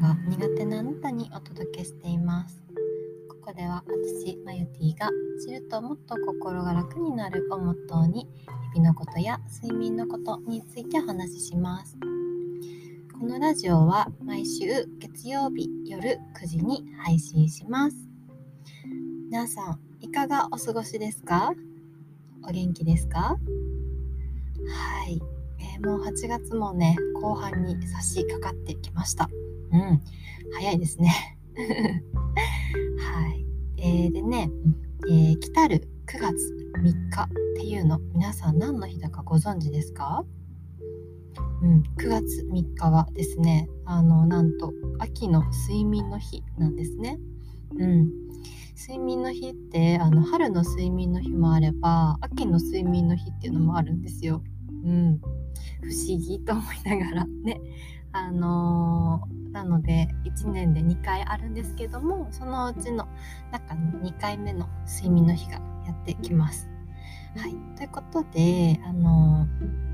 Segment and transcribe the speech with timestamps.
[0.00, 2.62] が苦手なあなたにお届けしています。
[3.28, 5.10] ここでは私マユティが
[5.44, 8.26] 知るともっと心が楽になるをモットーに
[8.72, 11.98] 日々のことや睡眠のことについてお話しします。
[13.18, 17.96] このラジオは毎週月曜日夜9時に配信します。
[19.30, 21.52] 皆さんいかがお過ごしですか？
[22.42, 23.36] お元気ですか？
[24.68, 25.20] はい、
[25.58, 29.28] えー、もう8月もね後半に差し掛かってきました。
[29.72, 30.02] うん。
[30.54, 31.38] 早いですね。
[32.98, 33.46] はい、
[33.78, 34.50] えー、でね、
[35.08, 40.24] えー、来たる9月3日っていうの皆さん何の日だかご存知ですか？
[41.62, 47.18] うん、9月3日はですねあのなんと秋の睡眠の日なんですね。
[47.76, 48.10] うん、
[48.76, 54.42] 睡眠の日ってあの春の睡眠の日もあれば秋の睡眠の日っていうのもあるんですよ。
[54.84, 55.20] うん、
[55.82, 57.60] 不思議と思いながら ね。
[58.12, 63.06] あのー、なので1年で2回あるんですけどもそのうちの
[63.52, 66.68] 中の2回目の睡眠の日がやってきます。
[67.36, 69.90] はい、ということで、あのー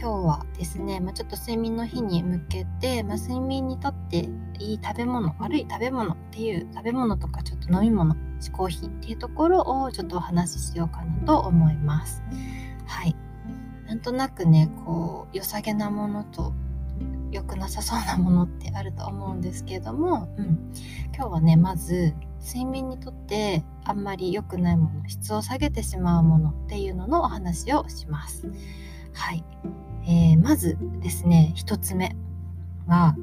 [0.00, 12.22] 今日はですね、まあ、ちょっと睡眠の日に向けて、まあ、睡眠にとっていい食べ物悪い食べ物っていう食べ物とかちょっと飲み物嗜好品っていうところをちょっとお話ししようかなと思います。
[12.86, 13.14] はい
[13.90, 16.52] なんとなくねこう良さげなものと
[17.32, 20.72] 良くなさそうなものってあると思うんですけども、うん、
[21.12, 28.46] 今日はねまず睡眠にとってあんまり良くないもの質を下げてしまうものっていうののお話をします。
[29.12, 29.42] はい、
[30.04, 32.14] えー、まずですね1つ目
[32.86, 33.16] は、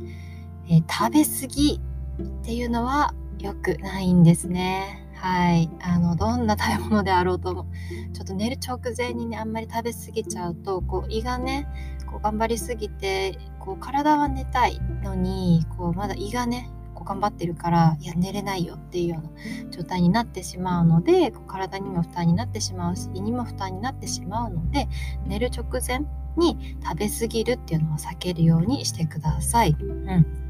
[0.67, 1.79] えー、食べ過ぎ
[2.21, 5.06] っていうのは良くないんですね。
[5.27, 5.69] はい。
[5.81, 7.67] あの、どんな食べ物であろうとも、
[8.13, 11.67] ちょっと寝る直前にね、あんまり食べ過ぎちゃうと、こう、胃がね、
[12.09, 24.87] こう頑張りすぎて、こう、体は寝たいのに、こう、まだ胃がね、こう頑張ってるから、いや、寝れないよっていうような状態になってしまうので、こう体にも負担になってしまうし、胃にも負担になってしまうので、
[25.25, 26.05] 寝る直前
[26.37, 29.75] に食べ過ぎるっていうのは避けるようにしてください。
[29.77, 30.46] うん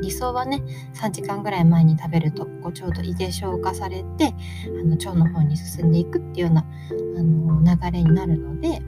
[0.00, 0.62] 理想はね
[0.94, 4.34] 3時間ぐらい前に食べるとこうちょうど胃で消化されて
[4.82, 6.64] あの腸の方に進んでいくっていうような
[7.18, 8.80] あの流れになるので、はい、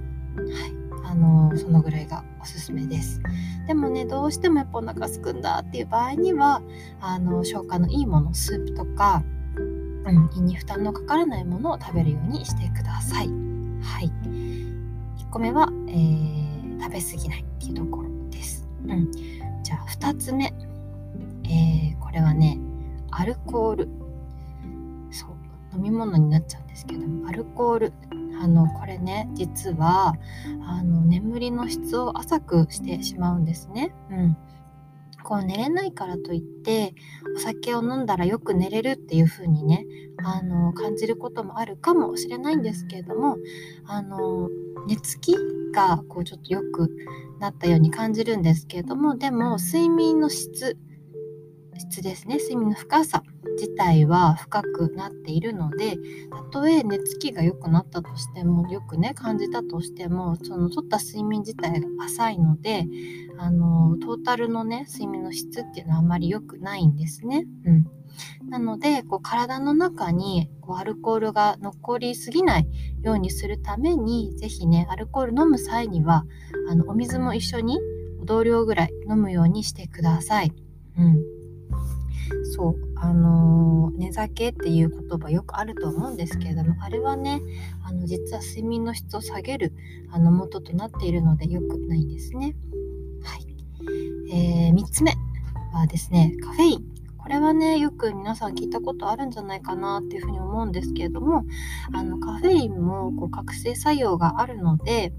[1.05, 3.21] あのそのぐらいがおすすめです。
[3.67, 6.63] でもねどうしてもやっぱお腹すくんだっていう場合には
[7.01, 9.23] あの消化のいいものスープとか、
[9.57, 13.29] うん、胃に負担のかからないものを食べるようにしてください。
[13.83, 14.13] はい、
[15.19, 18.67] 1個目は、えー、食べ過ぎないっていうところです。
[18.87, 19.11] うん、
[19.63, 20.53] じゃあ2つ目、
[22.13, 22.59] れはね
[23.11, 23.89] アルコール。
[25.11, 27.93] そう飲み物になっちゃうんですけどアルコール。
[28.41, 30.15] あのこれね実は
[30.67, 33.95] あの眠りの質を浅くしてしまうんですね。
[34.11, 34.37] うん。
[35.23, 36.95] こう寝れないからといって
[37.37, 39.87] お酒を飲んだらよく寝れるっていう風にね
[40.25, 43.37] あの感じることもあるかもしれないんですけれども
[43.87, 44.49] あの
[44.87, 45.37] 寝つき
[45.73, 46.91] がこうちょっと良く
[47.41, 50.77] なったように感じるんですけれどもでも睡眠の質
[51.83, 53.23] 質ですね睡眠の深さ
[53.57, 55.97] 自体は深くなっているので
[56.31, 62.87] たとえ寝つきが良くなったとしてもよくね感じたとしてもその取った睡眠自体が浅いので
[63.39, 67.47] あのトータルのね睡眠の質っていうのはあまり良くないんですね。
[67.67, 67.87] うん
[68.47, 72.69] なのでこう体の中にこうアルコールが残りすぎない
[73.01, 76.27] ようにするために是非ねアルコール飲む際には
[76.69, 77.79] あのお水も一緒に
[78.23, 80.53] 同量ぐらい飲むようにしてください。
[80.99, 81.42] うん
[82.55, 87.41] そうあの、寝酒っていう言葉よくあると思うんですけれどもあれはね
[87.85, 89.73] あの実は睡眠の質を下げる
[90.11, 92.55] あの元となっているのでよくないんですね。
[93.23, 93.47] はい、
[94.33, 95.15] えー、3つ目
[95.73, 101.45] はですねカフェインこれはねよく皆さん聞いたことあるんじゃないかなっていうふうに思うんですけれども
[101.93, 105.13] あのカフェインもこう覚醒作用があるので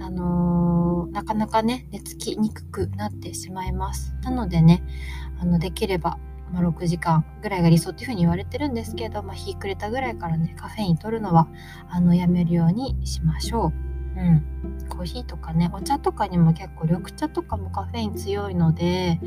[0.00, 4.82] あのー、なかなかね寝つきにくくなってしまいますなのでね
[5.40, 6.18] あのできれば
[6.52, 11.48] まあ、6時間ぐらいが理想っていうふうに言われてるんですけど、まあ、日暮れたぐらいからねカフェイン取るのは
[11.90, 13.87] あのやめるようにしましょう。
[14.16, 19.20] うん、コーヒーとかねお茶とかにも結構緑茶とかもカフェイン強いので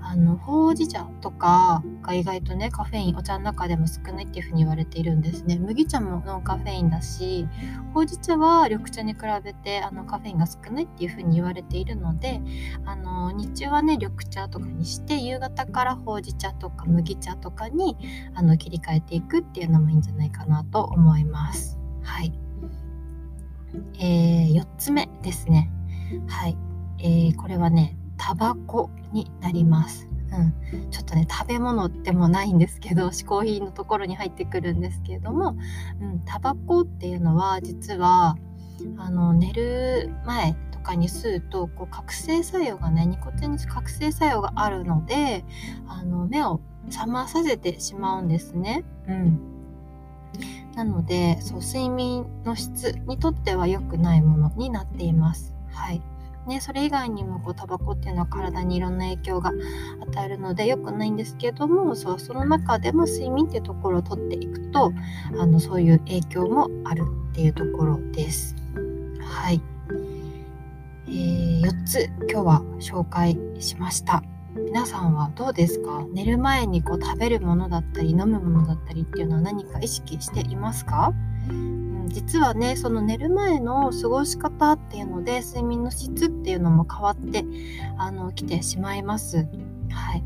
[0.00, 5.58] あのほうじ茶とかが意外とねカフェインお茶の中でも少ないっていう風に言われているんですね。
[5.58, 7.48] 麦茶もノンカフェインだし
[7.92, 12.40] ほうじ茶は緑茶に比べてあのカフェインが少ないっていう風に言われているので
[12.84, 17.96] あの日中はね緑茶とかにして夕方からほうじ茶とか麦茶とかに
[18.34, 21.85] あの切り替えていくっていうのもいいんじゃないかなと思います。
[23.98, 25.70] えー、4つ目ですね。
[26.26, 26.56] はい。
[26.98, 30.08] えー、これはね、タバコになります。
[30.32, 35.56] うん、ちょっとね食べ物でもないんですけど 嗜好品のところに入ってくるんですけれども、
[36.00, 38.36] うん、タバコっていうのは実は
[38.98, 45.44] あの寝る前とかに吸うとこう覚醒作用がねニコチンに覚醒作用があるので
[45.86, 48.84] あの目を覚まさせてしまうんですね。
[49.08, 49.55] うん
[50.76, 55.54] なのでそう睡眠の質にとっては良くないものになっています。
[55.72, 56.02] はい
[56.46, 59.50] ね、それ以外にもこうタバコっていうのは体にいろんな影響が
[60.00, 64.92] 与えるので良くないんですけどもそうその中でも睡眠っていうところをとっていくと
[65.40, 68.54] あのそういう影響もあるっていうところです。
[69.20, 69.60] はい、
[71.08, 74.22] えー、4つ今日は紹介しました。
[74.56, 76.06] 皆さんはどうですか？
[76.12, 81.12] 寝る前にこう食べるものだったり飲むものだったりっていうのは何か意識していますか？
[81.52, 87.44] ん実はねその寝る前の過ごし方っていうので睡眠の質っていうのも変わって
[87.98, 89.46] あの来てしまいます。
[89.90, 90.24] はい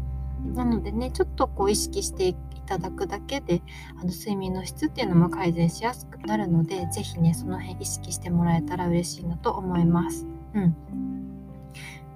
[0.55, 2.37] なのでねちょっとこう意識してい
[2.67, 3.63] ただくだけで
[4.01, 10.27] あの睡眠の質っていうのも改善しやすくなるので是非ねその辺意識してもらえたら嬉しいなと思います。
[10.55, 11.20] うん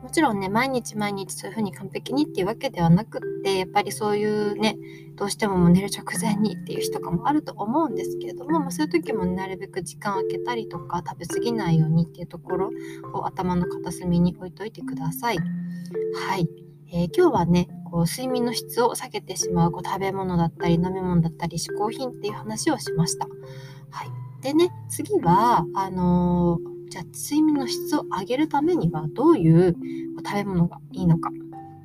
[0.04, 4.76] もちろんね、毎日毎日そういう風に完璧にっていうわけではなくって、やっぱりそういうね、
[5.14, 12.70] どうしてももう寝る直前にっていう日とかもあると思うんですけれども、まあ、そういう時もなるべく時間を空けたりとか、食べ過ぎないようにっていうところ
[13.14, 15.38] を頭の片隅に置いといてください。
[15.38, 16.50] はい。
[16.92, 23.26] えー、今日はね、こう睡眠の質を下げてしまうこう食べ物だったり飲み物だったり嗜好品っていう話をしました。
[23.90, 24.42] はい。
[24.42, 29.74] でね、次は、あのーじゃあ睡眠の質を上げるためにはどういう
[30.24, 31.28] 食べ物がいいのか、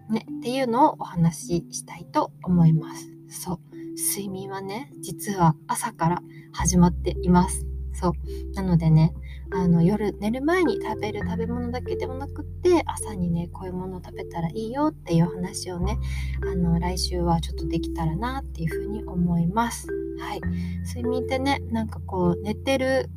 [0.07, 3.09] ね、っていうのをお話ししたいと思います。
[3.27, 3.59] そう。
[3.97, 6.21] 睡眠はね、実は朝から
[6.53, 7.65] 始まっています。
[7.91, 8.11] そう。
[8.53, 9.15] なのでね、
[9.49, 15.97] あの夜寝る前に食べる食べ物だけでもなくって朝にねこういうものを食べたらいいよっていう話をね
[16.43, 19.87] あの来週はちょっとできたらなっていうふうに思います。
[20.19, 20.41] はい、
[20.85, 23.09] 睡眠ってねなんかこう寝てる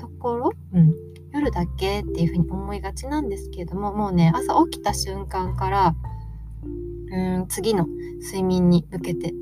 [0.00, 0.92] ところ、うん、
[1.46, 5.94] 夜だけっていうふうに思いがちなんですけれどももうね朝起きた瞬間から
[7.10, 7.86] うん次の
[8.20, 9.32] 睡眠に向けて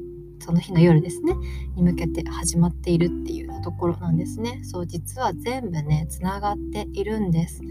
[0.41, 1.35] その日の夜ですね
[1.75, 4.61] に向けて始まっているっていうところなんですね。
[4.63, 7.63] そう実は全部ねつながっているんです。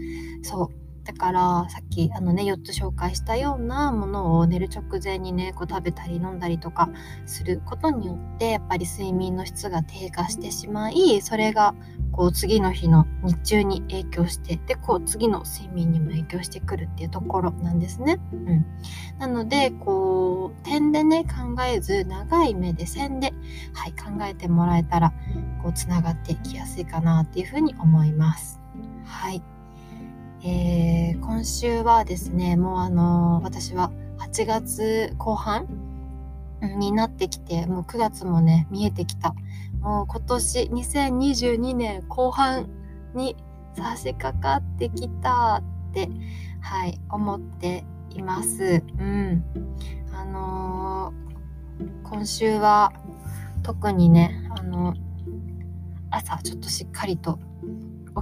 [0.42, 0.84] そう。
[1.04, 6.88] だからさっきあのね4つ紹介したようなものを寝る直前にねこう食べたり飲んだりとか
[7.26, 11.74] することによってやっぱり睡眠の質が低下してしまいそれが
[12.16, 18.20] こう次の日の日中に影響してでこう次の睡眠にも影響してくるっていうところなんですね。
[18.32, 18.66] うん、
[19.18, 23.32] なのでこう点でね考えず長い目で線で、
[23.72, 25.12] はい、考えてもらえたら
[25.62, 28.60] こうつながっていきやすいかなっていうふうに思います。
[29.04, 29.42] はい
[30.46, 35.66] えー、今週はですね、もうあの、私は8月後半
[36.60, 39.34] になってきて、もう9月もね、見えてきた。
[39.84, 42.70] もう今年2022年後半
[43.14, 43.36] に
[43.76, 46.08] 差し掛かってきたって、
[46.60, 48.82] はい、思っています。
[48.98, 49.44] うん。
[50.10, 52.94] あのー、今週は
[53.62, 54.94] 特にね、あの
[56.10, 57.38] 朝ちょっとしっかりと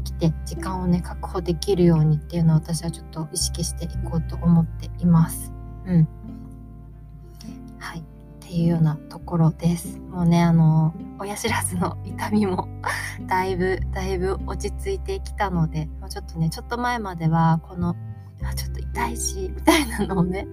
[0.04, 5.52] 起きて時間をね確保できるようにっていうのを私はちょっと意識していこうと思っています。
[5.86, 6.08] うん。
[7.78, 8.04] はい。
[8.52, 9.98] っていうようなところです。
[9.98, 12.68] もうね、あの、親知らずの痛みも
[13.26, 17.96] だいぶ、だいぶ落ち着いてきたので、もうちょっとね、ちょっと前までは、この、
[18.44, 20.46] あちょっと痛いし、みたいなのをね、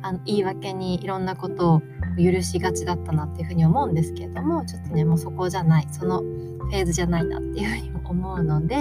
[0.00, 1.82] あの言い訳にいろんなことを
[2.16, 8.76] 許しがちだったなっていうふうに思うんですけれども、ちょっとね、もうそこじゃない、そのフェーズじゃないなっていうふうに思うので、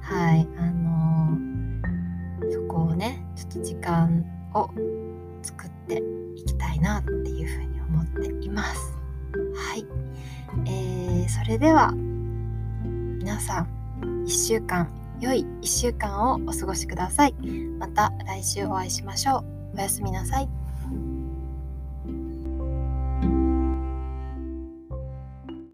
[0.00, 4.68] はい、あのー、そこをね、ちょっと時間を
[5.40, 6.02] 作って
[6.36, 7.71] いきたいなっていうふうに
[11.32, 11.92] それでは、
[12.82, 13.66] 皆さん、
[14.26, 14.86] 1週間、
[15.18, 17.32] 良い1週間をお過ごしください。
[17.78, 19.44] また来週お会いしましょう。
[19.78, 20.61] おやすみなさい。